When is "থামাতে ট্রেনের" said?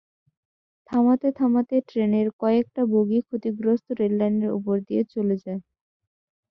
1.37-2.27